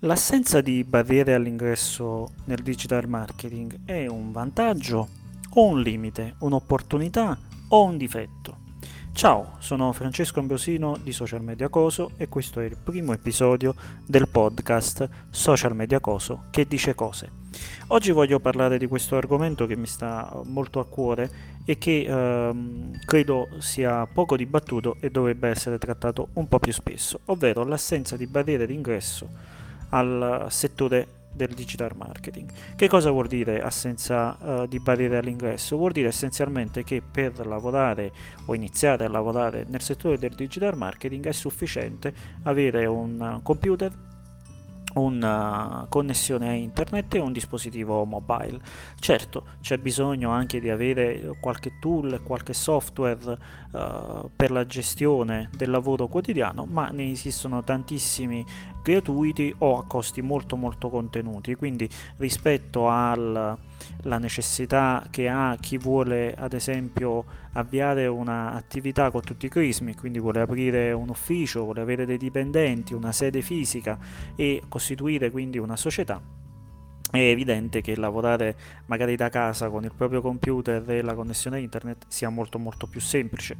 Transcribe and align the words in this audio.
L'assenza 0.00 0.60
di 0.60 0.84
barriere 0.84 1.32
all'ingresso 1.32 2.28
nel 2.44 2.62
digital 2.62 3.08
marketing 3.08 3.86
è 3.86 4.06
un 4.06 4.30
vantaggio 4.30 5.08
o 5.54 5.64
un 5.64 5.80
limite, 5.80 6.34
un'opportunità 6.40 7.38
o 7.68 7.84
un 7.84 7.96
difetto? 7.96 8.58
Ciao, 9.12 9.56
sono 9.58 9.94
Francesco 9.94 10.40
Ambrosino 10.40 10.98
di 11.02 11.12
Social 11.12 11.42
Media 11.42 11.70
Coso 11.70 12.10
e 12.18 12.28
questo 12.28 12.60
è 12.60 12.66
il 12.66 12.76
primo 12.76 13.14
episodio 13.14 13.74
del 14.04 14.28
podcast 14.28 15.08
Social 15.30 15.74
Media 15.74 15.98
Coso 15.98 16.44
che 16.50 16.66
dice 16.66 16.94
cose. 16.94 17.30
Oggi 17.86 18.12
voglio 18.12 18.38
parlare 18.38 18.76
di 18.76 18.86
questo 18.86 19.16
argomento 19.16 19.64
che 19.64 19.76
mi 19.76 19.86
sta 19.86 20.42
molto 20.44 20.78
a 20.78 20.84
cuore 20.84 21.30
e 21.64 21.78
che 21.78 22.04
ehm, 22.06 22.98
credo 23.06 23.48
sia 23.60 24.06
poco 24.06 24.36
dibattuto 24.36 24.98
e 25.00 25.08
dovrebbe 25.08 25.48
essere 25.48 25.78
trattato 25.78 26.28
un 26.34 26.48
po' 26.48 26.58
più 26.58 26.74
spesso, 26.74 27.20
ovvero 27.24 27.64
l'assenza 27.64 28.18
di 28.18 28.26
barriere 28.26 28.66
d'ingresso 28.66 29.64
al 29.90 30.46
settore 30.50 31.08
del 31.36 31.52
digital 31.54 31.92
marketing. 31.94 32.50
Che 32.74 32.88
cosa 32.88 33.10
vuol 33.10 33.26
dire 33.26 33.60
assenza 33.60 34.36
uh, 34.40 34.66
di 34.66 34.80
barriere 34.80 35.18
all'ingresso? 35.18 35.76
Vuol 35.76 35.92
dire 35.92 36.08
essenzialmente 36.08 36.82
che 36.82 37.02
per 37.02 37.46
lavorare 37.46 38.10
o 38.46 38.54
iniziare 38.54 39.04
a 39.04 39.08
lavorare 39.08 39.64
nel 39.68 39.82
settore 39.82 40.18
del 40.18 40.34
digital 40.34 40.76
marketing 40.76 41.26
è 41.26 41.32
sufficiente 41.32 42.14
avere 42.44 42.86
un 42.86 43.40
computer 43.42 43.92
una 45.00 45.86
connessione 45.88 46.48
a 46.48 46.52
internet 46.52 47.14
e 47.14 47.20
un 47.20 47.32
dispositivo 47.32 48.04
mobile. 48.04 48.60
Certo, 48.98 49.44
c'è 49.60 49.78
bisogno 49.78 50.30
anche 50.30 50.60
di 50.60 50.70
avere 50.70 51.36
qualche 51.40 51.78
tool, 51.80 52.20
qualche 52.22 52.52
software 52.52 53.38
uh, 53.72 54.30
per 54.34 54.50
la 54.50 54.66
gestione 54.66 55.50
del 55.56 55.70
lavoro 55.70 56.08
quotidiano, 56.08 56.66
ma 56.66 56.88
ne 56.88 57.10
esistono 57.10 57.62
tantissimi 57.62 58.44
gratuiti 58.82 59.52
o 59.58 59.78
a 59.78 59.84
costi 59.84 60.22
molto 60.22 60.56
molto 60.56 60.88
contenuti, 60.88 61.56
quindi 61.56 61.88
rispetto 62.18 62.88
alla 62.88 63.58
necessità 64.04 65.04
che 65.10 65.28
ha 65.28 65.56
chi 65.58 65.76
vuole 65.76 66.34
ad 66.34 66.52
esempio 66.52 67.24
avviare 67.54 68.06
un'attività 68.06 69.10
con 69.10 69.22
tutti 69.22 69.46
i 69.46 69.48
crismi, 69.48 69.96
quindi 69.96 70.20
vuole 70.20 70.40
aprire 70.40 70.92
un 70.92 71.08
ufficio, 71.08 71.64
vuole 71.64 71.80
avere 71.80 72.06
dei 72.06 72.18
dipendenti, 72.18 72.94
una 72.94 73.10
sede 73.10 73.42
fisica 73.42 73.98
e 74.36 74.62
costituire 74.86 75.32
quindi 75.32 75.58
una 75.58 75.76
società, 75.76 76.20
è 77.10 77.18
evidente 77.18 77.80
che 77.80 77.96
lavorare 77.96 78.56
magari 78.86 79.16
da 79.16 79.28
casa 79.28 79.68
con 79.68 79.82
il 79.82 79.92
proprio 79.92 80.20
computer 80.20 80.88
e 80.88 81.02
la 81.02 81.14
connessione 81.14 81.60
internet 81.60 82.04
sia 82.06 82.28
molto 82.28 82.58
molto 82.60 82.86
più 82.86 83.00
semplice. 83.00 83.56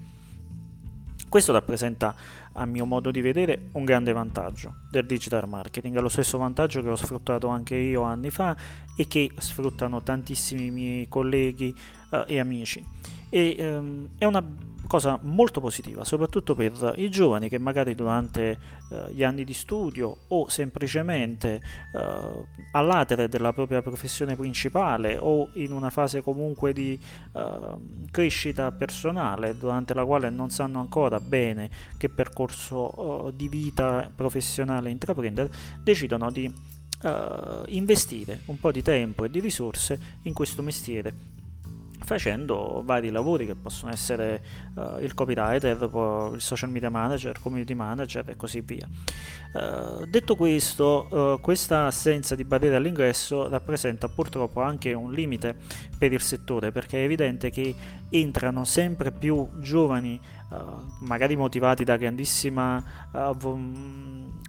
Questo 1.28 1.52
rappresenta, 1.52 2.14
a 2.52 2.64
mio 2.64 2.84
modo 2.86 3.10
di 3.10 3.20
vedere, 3.20 3.68
un 3.72 3.84
grande 3.84 4.12
vantaggio 4.12 4.83
del 4.88 5.05
digital 5.05 5.48
marketing, 5.48 5.96
è 5.96 6.00
lo 6.00 6.08
stesso 6.08 6.38
vantaggio 6.38 6.80
che 6.80 6.88
ho 6.88 6.96
sfruttato 6.96 7.48
anche 7.48 7.74
io 7.74 8.02
anni 8.02 8.30
fa 8.30 8.56
e 8.96 9.08
che 9.08 9.33
sfruttano 9.36 10.02
tantissimi 10.02 10.70
miei 10.70 11.08
colleghi 11.08 11.74
eh, 12.11 12.24
e 12.28 12.39
amici. 12.39 12.84
E, 13.28 13.56
ehm, 13.58 14.08
è 14.17 14.24
una 14.24 14.45
cosa 14.86 15.19
molto 15.23 15.61
positiva, 15.61 16.05
soprattutto 16.05 16.55
per 16.55 16.95
i 16.97 17.11
giovani 17.11 17.48
che 17.48 17.58
magari 17.58 17.95
durante 17.95 18.58
eh, 18.91 19.13
gli 19.13 19.23
anni 19.23 19.45
di 19.45 19.55
studio 19.55 20.17
o 20.29 20.48
semplicemente 20.48 21.61
eh, 21.95 22.45
all'atere 22.73 23.29
della 23.29 23.52
propria 23.52 23.83
professione 23.83 24.36
principale 24.36 25.17
o 25.19 25.51
in 25.55 25.73
una 25.73 25.91
fase 25.91 26.23
comunque 26.23 26.73
di 26.73 26.98
eh, 27.33 27.58
crescita 28.11 28.73
personale 28.73 29.57
durante 29.57 29.95
la 29.95 30.05
quale 30.05 30.30
non 30.30 30.51
sanno 30.51 30.80
ancora 30.80 31.20
bene 31.20 31.70
che 31.96 32.08
percorso 32.08 33.29
eh, 33.29 33.36
di 33.36 33.48
vita 33.48 34.11
professionale 34.14 34.91
intraprendere, 34.91 35.51
decidono 35.83 36.30
di 36.30 36.75
Uh, 36.98 37.63
investire 37.67 38.41
un 38.46 38.58
po' 38.58 38.73
di 38.73 38.80
tempo 38.80 39.27
e 39.27 39.30
di 39.30 39.39
risorse 39.39 40.01
in 40.23 40.33
questo 40.33 40.63
mestiere 40.63 41.36
facendo 42.06 42.83
vari 42.84 43.11
lavori 43.11 43.46
che 43.46 43.56
possono 43.56 43.90
essere 43.90 44.40
uh, 44.74 45.00
il 45.00 45.12
copywriter, 45.12 45.77
il 46.34 46.40
social 46.40 46.70
media 46.70 46.89
manager, 46.89 47.40
community 47.40 47.74
manager 47.74 48.30
e 48.30 48.36
così 48.36 48.61
via. 48.61 48.86
Uh, 49.52 50.06
detto 50.06 50.36
questo, 50.36 51.08
uh, 51.11 51.40
questa 51.40 51.86
assenza 51.86 52.36
di 52.36 52.45
barriere 52.45 52.77
all'ingresso 52.77 53.48
rappresenta 53.48 54.08
purtroppo 54.08 54.61
anche 54.61 54.92
un 54.92 55.12
limite 55.12 55.56
per 55.98 56.12
il 56.12 56.20
settore 56.20 56.73
perché 56.73 56.98
è 56.98 57.05
evidente 57.05 57.51
che 57.51 57.74
entrano 58.11 58.64
sempre 58.64 59.12
più 59.12 59.48
giovani, 59.61 60.20
magari 61.01 61.36
motivati 61.36 61.84
da 61.84 61.96
grandissima 61.96 62.83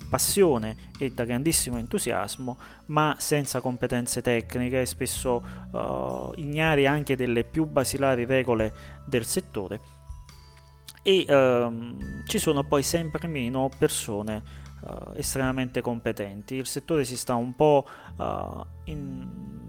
passione 0.08 0.92
e 0.98 1.12
da 1.12 1.26
grandissimo 1.26 1.78
entusiasmo, 1.78 2.58
ma 2.88 3.16
senza 3.20 3.62
competenze 3.62 4.22
tecniche 4.22 4.86
spesso 4.86 5.44
uh, 5.72 6.32
ignari 6.36 6.88
anche 6.88 7.16
delle 7.16 7.44
più 7.44 7.66
basilari 7.66 8.26
regole 8.26 8.74
del 9.06 9.26
settore. 9.26 9.80
E 11.04 11.26
uh, 11.28 11.98
ci 12.26 12.40
sono 12.40 12.64
poi 12.64 12.84
sempre 12.84 13.28
meno 13.28 13.70
persone 13.78 14.44
uh, 14.82 15.12
estremamente 15.16 15.82
competenti. 15.82 16.56
Il 16.56 16.68
settore 16.68 17.06
si 17.06 17.18
sta 17.18 17.36
un 17.36 17.56
po' 17.56 17.86
in 18.86 19.67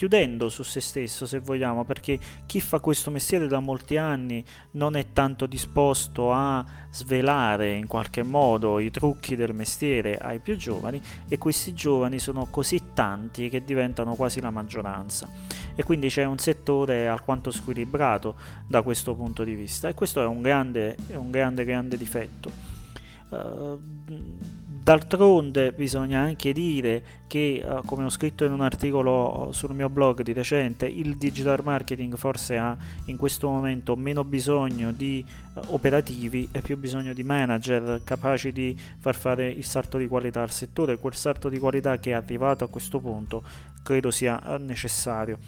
chiudendo 0.00 0.48
su 0.48 0.62
se 0.62 0.80
stesso, 0.80 1.26
se 1.26 1.40
vogliamo, 1.40 1.84
perché 1.84 2.18
chi 2.46 2.58
fa 2.62 2.78
questo 2.78 3.10
mestiere 3.10 3.46
da 3.46 3.60
molti 3.60 3.98
anni 3.98 4.42
non 4.70 4.96
è 4.96 5.12
tanto 5.12 5.44
disposto 5.44 6.32
a 6.32 6.64
svelare 6.90 7.74
in 7.74 7.86
qualche 7.86 8.22
modo 8.22 8.78
i 8.78 8.90
trucchi 8.90 9.36
del 9.36 9.52
mestiere 9.52 10.16
ai 10.16 10.38
più 10.38 10.56
giovani 10.56 11.02
e 11.28 11.36
questi 11.36 11.74
giovani 11.74 12.18
sono 12.18 12.46
così 12.46 12.80
tanti 12.94 13.50
che 13.50 13.62
diventano 13.62 14.14
quasi 14.14 14.40
la 14.40 14.48
maggioranza 14.48 15.28
e 15.74 15.82
quindi 15.82 16.08
c'è 16.08 16.24
un 16.24 16.38
settore 16.38 17.06
alquanto 17.06 17.50
squilibrato 17.50 18.36
da 18.66 18.80
questo 18.80 19.14
punto 19.14 19.44
di 19.44 19.54
vista 19.54 19.88
e 19.88 19.92
questo 19.92 20.22
è 20.22 20.26
un 20.26 20.40
grande, 20.40 20.96
è 21.08 21.16
un 21.16 21.30
grande, 21.30 21.66
grande 21.66 21.98
difetto. 21.98 22.50
Uh, 23.28 23.78
D'altronde 24.90 25.70
bisogna 25.70 26.18
anche 26.18 26.52
dire 26.52 27.02
che, 27.28 27.64
uh, 27.64 27.80
come 27.84 28.02
ho 28.02 28.08
scritto 28.08 28.44
in 28.44 28.50
un 28.50 28.60
articolo 28.60 29.50
sul 29.52 29.72
mio 29.72 29.88
blog 29.88 30.22
di 30.22 30.32
recente, 30.32 30.84
il 30.84 31.16
digital 31.16 31.60
marketing 31.62 32.16
forse 32.16 32.58
ha 32.58 32.76
in 33.04 33.16
questo 33.16 33.48
momento 33.48 33.94
meno 33.94 34.24
bisogno 34.24 34.90
di 34.90 35.24
uh, 35.54 35.60
operativi 35.66 36.48
e 36.50 36.60
più 36.60 36.76
bisogno 36.76 37.12
di 37.12 37.22
manager 37.22 38.00
capaci 38.02 38.50
di 38.50 38.76
far 38.98 39.14
fare 39.14 39.48
il 39.48 39.64
salto 39.64 39.96
di 39.96 40.08
qualità 40.08 40.42
al 40.42 40.50
settore. 40.50 40.98
Quel 40.98 41.14
salto 41.14 41.48
di 41.48 41.60
qualità 41.60 41.96
che 41.98 42.10
è 42.10 42.14
arrivato 42.14 42.64
a 42.64 42.68
questo 42.68 42.98
punto 42.98 43.44
credo 43.84 44.10
sia 44.10 44.42
necessario 44.58 45.38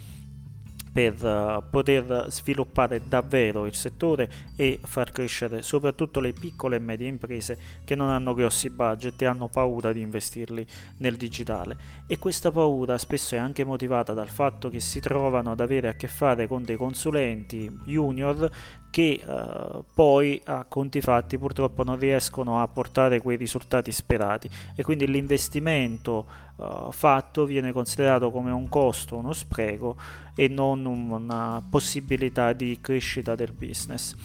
per 0.93 1.23
uh, 1.25 1.63
poter 1.71 2.27
sviluppare 2.29 3.01
davvero 3.07 3.65
il 3.65 3.73
settore 3.73 4.29
e 4.55 4.79
far 4.83 5.11
crescere 5.11 5.63
soprattutto 5.63 6.19
le 6.19 6.33
piccole 6.33 6.75
e 6.75 6.79
medie 6.79 7.07
imprese 7.07 7.57
che 7.83 7.95
non 7.95 8.09
hanno 8.09 8.35
grossi 8.35 8.69
budget 8.69 9.19
e 9.23 9.25
hanno 9.25 9.47
paura 9.47 9.91
di 9.91 10.01
investirli 10.01 10.65
nel 10.97 11.17
digitale. 11.17 12.03
E 12.05 12.19
questa 12.19 12.51
paura 12.51 12.99
spesso 12.99 13.33
è 13.33 13.39
anche 13.39 13.63
motivata 13.63 14.13
dal 14.13 14.29
fatto 14.29 14.69
che 14.69 14.79
si 14.79 14.99
trovano 14.99 15.51
ad 15.51 15.59
avere 15.59 15.87
a 15.87 15.93
che 15.93 16.07
fare 16.07 16.47
con 16.47 16.63
dei 16.63 16.77
consulenti 16.77 17.67
junior 17.85 18.51
che 18.93 19.19
uh, 19.25 19.83
poi 19.91 20.39
a 20.45 20.65
conti 20.69 21.01
fatti 21.01 21.39
purtroppo 21.39 21.83
non 21.83 21.97
riescono 21.97 22.61
a 22.61 22.67
portare 22.67 23.21
quei 23.21 23.37
risultati 23.37 23.91
sperati 23.91 24.47
e 24.75 24.83
quindi 24.83 25.07
l'investimento 25.07 26.27
uh, 26.57 26.91
fatto 26.91 27.45
viene 27.45 27.71
considerato 27.71 28.29
come 28.29 28.51
un 28.51 28.69
costo, 28.69 29.17
uno 29.17 29.33
spreco 29.33 29.95
e 30.35 30.47
non 30.47 30.85
una 30.85 31.63
possibilità 31.67 32.53
di 32.53 32.77
crescita 32.81 33.33
del 33.33 33.51
business. 33.51 34.15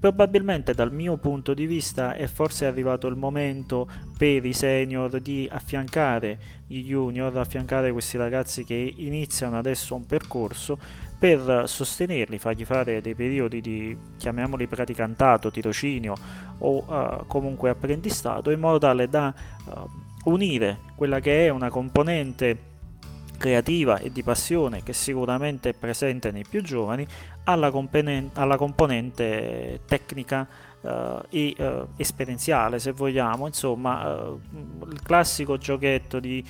Probabilmente 0.00 0.72
dal 0.72 0.94
mio 0.94 1.18
punto 1.18 1.52
di 1.52 1.66
vista 1.66 2.14
è 2.14 2.26
forse 2.26 2.64
arrivato 2.64 3.08
il 3.08 3.16
momento 3.16 3.86
per 4.16 4.46
i 4.46 4.54
senior 4.54 5.20
di 5.20 5.46
affiancare 5.50 6.38
i 6.68 6.84
junior, 6.84 7.36
affiancare 7.36 7.92
questi 7.92 8.16
ragazzi 8.16 8.64
che 8.64 8.94
iniziano 8.96 9.58
adesso 9.58 9.94
un 9.94 10.06
percorso 10.06 10.78
per 11.18 11.64
sostenerli, 11.66 12.38
fargli 12.38 12.64
fare 12.64 13.00
dei 13.00 13.14
periodi 13.14 13.60
di, 13.60 13.96
chiamiamoli 14.18 14.66
praticantato, 14.66 15.50
tirocinio 15.50 16.14
o 16.58 16.84
uh, 16.86 17.26
comunque 17.26 17.70
apprendistato, 17.70 18.50
in 18.50 18.60
modo 18.60 18.78
tale 18.78 19.08
da 19.08 19.32
uh, 19.64 20.30
unire 20.30 20.78
quella 20.94 21.20
che 21.20 21.46
è 21.46 21.48
una 21.48 21.70
componente 21.70 22.74
creativa 23.38 23.98
e 23.98 24.10
di 24.10 24.22
passione 24.22 24.82
che 24.82 24.92
sicuramente 24.92 25.70
è 25.70 25.74
presente 25.74 26.30
nei 26.30 26.44
più 26.48 26.62
giovani 26.62 27.06
alla, 27.48 27.70
componente, 27.70 28.38
alla 28.38 28.56
componente 28.56 29.80
tecnica 29.86 30.46
uh, 30.80 31.22
e 31.28 31.54
uh, 31.58 31.88
esperienziale 31.96 32.78
se 32.78 32.92
vogliamo. 32.92 33.46
Insomma 33.46 34.08
uh, 34.08 34.40
il 34.90 35.02
classico 35.02 35.56
giochetto 35.56 36.20
di 36.20 36.44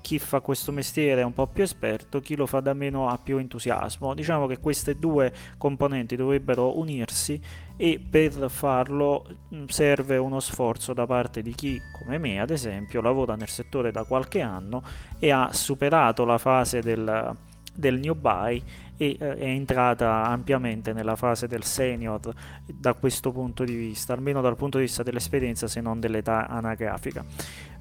chi 0.00 0.18
fa 0.18 0.40
questo 0.40 0.72
mestiere 0.72 1.20
è 1.20 1.24
un 1.24 1.32
po' 1.32 1.46
più 1.46 1.62
esperto 1.62 2.18
chi 2.18 2.34
lo 2.34 2.46
fa 2.46 2.58
da 2.58 2.72
meno 2.72 3.08
ha 3.08 3.18
più 3.18 3.38
entusiasmo. 3.38 4.14
Diciamo 4.14 4.46
che 4.46 4.58
queste 4.58 4.98
due 4.98 5.32
componenti 5.56 6.16
dovrebbero 6.16 6.76
unirsi 6.76 7.40
e 7.76 7.98
per 7.98 8.50
farlo 8.50 9.24
mm, 9.54 9.66
serve 9.66 10.16
uno 10.16 10.40
sforzo 10.40 10.92
da 10.92 11.06
parte 11.06 11.40
di 11.40 11.54
chi 11.54 11.80
come 11.98 12.18
me 12.18 12.38
ad 12.38 12.50
esempio 12.50 13.00
lavora 13.00 13.36
nel 13.36 13.48
settore 13.48 13.90
da 13.90 14.04
qualche 14.04 14.42
anno 14.42 14.82
e 15.18 15.30
ha 15.30 15.50
superato 15.52 16.26
la 16.26 16.36
fase 16.36 16.82
del, 16.82 17.34
del 17.72 17.98
new 17.98 18.14
buy 18.14 18.62
e 19.00 19.16
eh, 19.18 19.36
è 19.36 19.44
entrata 19.46 20.26
ampiamente 20.26 20.92
nella 20.92 21.16
fase 21.16 21.46
del 21.46 21.64
senior 21.64 22.20
da 22.66 22.92
questo 22.92 23.32
punto 23.32 23.64
di 23.64 23.74
vista, 23.74 24.12
almeno 24.12 24.42
dal 24.42 24.56
punto 24.56 24.76
di 24.76 24.84
vista 24.84 25.02
dell'esperienza 25.02 25.66
se 25.68 25.80
non 25.80 26.00
dell'età 26.00 26.46
anagrafica. 26.48 27.24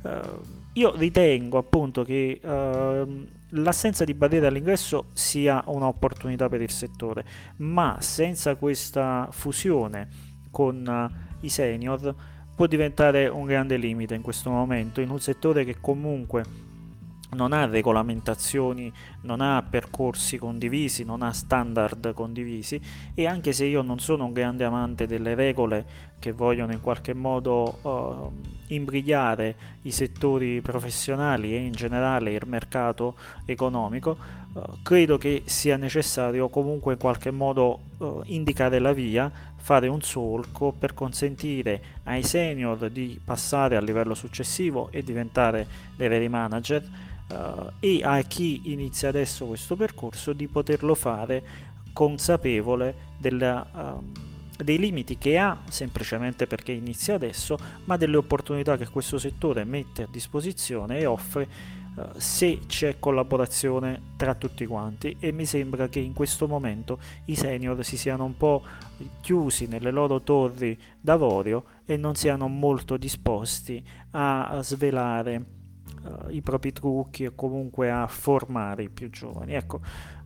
Uh, 0.02 0.40
io 0.74 0.96
ritengo 0.96 1.58
appunto 1.58 2.06
che 2.06 2.40
uh, 2.42 3.28
l'assenza 3.50 4.06
di 4.06 4.14
barriere 4.14 4.48
all'ingresso 4.48 5.08
sia 5.12 5.62
un'opportunità 5.66 6.48
per 6.48 6.62
il 6.62 6.72
settore, 6.72 7.26
ma 7.58 7.98
senza 8.00 8.56
questa 8.56 9.28
fusione 9.30 10.08
con 10.50 10.88
uh, 10.88 11.36
i 11.42 11.50
senior 11.50 12.16
può 12.56 12.66
diventare 12.66 13.28
un 13.28 13.46
grande 13.46 13.76
limite 13.76 14.16
in 14.16 14.22
questo 14.22 14.50
momento 14.52 15.02
in 15.02 15.10
un 15.10 15.20
settore 15.20 15.66
che 15.66 15.82
comunque 15.82 16.69
non 17.32 17.54
ha 17.54 17.66
regolamentazioni, 17.66 18.92
non 19.22 19.42
ha 19.42 19.64
percorsi 19.68 20.38
condivisi, 20.38 21.04
non 21.04 21.22
ha 21.22 21.32
standard 21.32 22.14
condivisi 22.14 22.80
e 23.14 23.28
anche 23.28 23.54
se 23.54 23.66
io 23.66 23.82
non 23.82 24.00
sono 24.00 24.26
un 24.26 24.34
grande 24.34 24.64
amante 24.64 25.06
delle 25.06 25.36
regole 25.36 26.09
che 26.20 26.32
vogliono 26.32 26.74
in 26.74 26.82
qualche 26.82 27.14
modo 27.14 27.80
uh, 27.82 28.32
imbrigliare 28.68 29.56
i 29.84 29.92
settori 29.92 30.62
professionali 30.62 31.56
e 31.56 31.60
in 31.60 31.72
generale 31.72 32.34
il 32.34 32.44
mercato 32.46 33.16
economico, 33.46 34.18
uh, 34.54 34.62
credo 34.84 35.18
che 35.18 35.44
sia 35.46 35.78
necessario 35.78 36.50
comunque 36.50 36.94
in 36.94 37.00
qualche 37.00 37.32
modo 37.32 37.80
uh, 37.98 38.22
indicare 38.26 38.80
la 38.80 38.94
via, 38.94 39.32
fare 39.56 39.88
un 39.88 40.02
solco 40.02 40.72
per 40.72 40.94
consentire 40.94 41.82
ai 42.04 42.24
senior 42.24 42.90
di 42.90 43.20
passare 43.24 43.76
al 43.76 43.84
livello 43.84 44.14
successivo 44.14 44.90
e 44.92 45.04
diventare 45.04 45.68
dei 45.96 46.08
veri 46.08 46.30
manager 46.30 47.08
e 47.80 48.02
a 48.04 48.20
chi 48.24 48.72
inizia 48.72 49.10
adesso 49.10 49.46
questo 49.46 49.76
percorso 49.76 50.34
di 50.34 50.48
poterlo 50.48 50.96
fare 50.96 51.44
consapevole 51.94 52.96
della, 53.18 53.66
uh, 53.72 54.29
dei 54.64 54.78
limiti 54.78 55.18
che 55.18 55.38
ha 55.38 55.58
semplicemente 55.70 56.48
perché 56.48 56.72
inizia 56.72 57.16
adesso, 57.16 57.58
ma 57.86 57.98
delle 57.98 58.18
opportunità 58.18 58.78
che 58.78 58.88
questo 58.90 59.18
settore 59.18 59.64
mette 59.64 60.04
a 60.04 60.08
disposizione 60.10 61.00
e 61.00 61.06
offre 61.06 61.48
uh, 61.96 62.02
se 62.18 62.60
c'è 62.68 63.00
collaborazione 63.00 64.14
tra 64.18 64.36
tutti 64.36 64.66
quanti 64.66 65.16
e 65.20 65.32
mi 65.32 65.46
sembra 65.46 65.88
che 65.88 66.00
in 66.00 66.14
questo 66.14 66.48
momento 66.48 67.00
i 67.26 67.36
senior 67.36 67.84
si 67.86 67.98
siano 67.98 68.26
un 68.26 68.36
po' 68.36 68.64
chiusi 69.22 69.68
nelle 69.68 69.92
loro 69.92 70.22
torri 70.22 70.78
d'avorio 71.00 71.64
e 71.86 71.96
non 71.96 72.16
siano 72.16 72.48
molto 72.48 72.98
disposti 72.98 73.82
a 74.12 74.60
svelare 74.62 75.46
uh, 76.04 76.30
i 76.30 76.42
propri 76.42 76.74
trucchi 76.74 77.24
e 77.24 77.34
comunque 77.34 77.90
a 77.90 78.08
formare 78.08 78.84
i 78.84 78.90
più 78.90 79.10
giovani. 79.10 79.54
Ecco, 79.54 79.80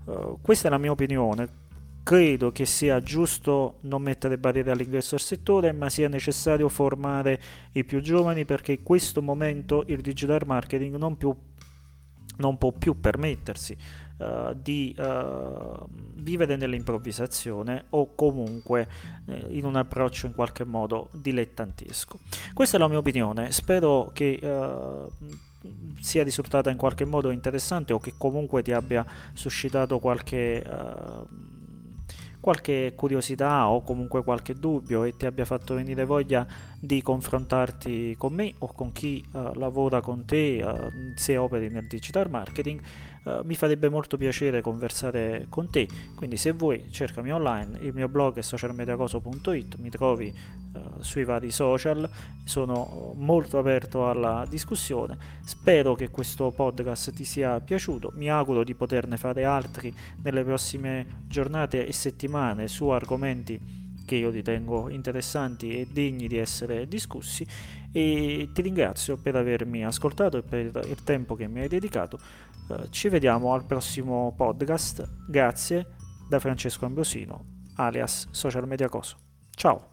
uh, 0.05 0.39
questa 0.41 0.67
è 0.67 0.71
la 0.71 0.79
mia 0.79 0.91
opinione. 0.91 1.61
Credo 2.03 2.51
che 2.51 2.65
sia 2.65 3.01
giusto 3.01 3.77
non 3.81 4.01
mettere 4.01 4.37
barriere 4.37 4.71
all'ingresso 4.71 5.15
al 5.15 5.21
settore, 5.21 5.71
ma 5.71 5.89
sia 5.89 6.09
necessario 6.09 6.67
formare 6.67 7.41
i 7.71 7.85
più 7.85 8.01
giovani 8.01 8.43
perché 8.43 8.73
in 8.73 8.83
questo 8.83 9.21
momento 9.21 9.85
il 9.87 10.01
digital 10.01 10.41
marketing 10.45 10.97
non, 10.97 11.15
più, 11.15 11.33
non 12.37 12.57
può 12.57 12.71
più 12.71 12.99
permettersi 12.99 13.77
Uh, 14.15 14.53
di 14.53 14.95
uh, 14.95 15.87
vivere 16.17 16.55
nell'improvvisazione 16.55 17.85
o 17.89 18.13
comunque 18.13 18.87
uh, 19.25 19.47
in 19.49 19.65
un 19.65 19.75
approccio 19.75 20.27
in 20.27 20.35
qualche 20.35 20.63
modo 20.63 21.09
dilettantesco. 21.13 22.19
Questa 22.53 22.77
è 22.77 22.79
la 22.79 22.87
mia 22.87 22.99
opinione, 22.99 23.51
spero 23.51 24.11
che 24.13 24.39
sia 25.99 26.23
risultata 26.23 26.69
in 26.69 26.77
qualche 26.77 27.05
modo 27.05 27.31
interessante 27.31 27.91
o 27.91 27.99
che 27.99 28.13
comunque 28.15 28.61
ti 28.61 28.71
abbia 28.71 29.03
suscitato 29.33 29.97
qualche, 29.97 30.63
qualche 32.43 32.91
curiosità 32.93 33.69
o 33.69 33.83
comunque 33.83 34.21
qualche 34.21 34.53
dubbio 34.53 35.05
e 35.05 35.15
ti 35.15 35.25
abbia 35.25 35.45
fatto 35.45 35.75
venire 35.75 36.03
voglia 36.03 36.45
di 36.77 37.01
confrontarti 37.01 38.15
con 38.17 38.33
me 38.33 38.53
o 38.57 38.73
con 38.73 38.91
chi 38.91 39.23
uh, 39.31 39.53
lavora 39.53 40.01
con 40.01 40.25
te 40.25 40.61
uh, 40.61 41.13
se 41.15 41.37
operi 41.37 41.69
nel 41.69 41.87
digital 41.87 42.29
marketing 42.29 42.81
Uh, 43.23 43.39
mi 43.43 43.55
farebbe 43.55 43.89
molto 43.89 44.17
piacere 44.17 44.61
conversare 44.61 45.45
con 45.49 45.69
te. 45.69 45.87
Quindi 46.15 46.37
se 46.37 46.51
vuoi 46.51 46.87
cercami 46.91 47.31
online. 47.31 47.79
Il 47.81 47.93
mio 47.93 48.09
blog 48.09 48.37
è 48.37 48.41
socialmediacoso.it 48.41 49.77
mi 49.77 49.89
trovi 49.89 50.33
uh, 50.73 51.01
sui 51.01 51.23
vari 51.23 51.51
social. 51.51 52.09
Sono 52.43 53.13
molto 53.15 53.57
aperto 53.59 54.09
alla 54.09 54.45
discussione. 54.49 55.17
Spero 55.43 55.95
che 55.95 56.09
questo 56.09 56.51
podcast 56.51 57.13
ti 57.13 57.23
sia 57.23 57.59
piaciuto. 57.59 58.11
Mi 58.15 58.29
auguro 58.29 58.63
di 58.63 58.75
poterne 58.75 59.17
fare 59.17 59.45
altri 59.45 59.93
nelle 60.21 60.43
prossime 60.43 61.21
giornate 61.27 61.85
e 61.85 61.93
settimane 61.93 62.67
su 62.67 62.87
argomenti 62.89 63.81
che 64.05 64.15
io 64.15 64.29
ritengo 64.29 64.89
interessanti 64.89 65.79
e 65.79 65.87
degni 65.89 66.27
di 66.27 66.37
essere 66.37 66.87
discussi. 66.87 67.45
E 67.91 68.49
ti 68.51 68.61
ringrazio 68.61 69.17
per 69.17 69.35
avermi 69.35 69.85
ascoltato 69.85 70.37
e 70.37 70.41
per 70.41 70.85
il 70.87 71.03
tempo 71.03 71.35
che 71.35 71.47
mi 71.47 71.61
hai 71.61 71.67
dedicato. 71.67 72.19
Uh, 72.67 72.89
ci 72.89 73.09
vediamo 73.09 73.53
al 73.53 73.65
prossimo 73.65 74.33
podcast. 74.35 75.07
Grazie 75.27 75.87
da 76.29 76.39
Francesco 76.39 76.85
Ambrosino, 76.85 77.45
alias 77.75 78.27
Social 78.31 78.67
Media 78.67 78.89
Coso. 78.89 79.17
Ciao! 79.51 79.92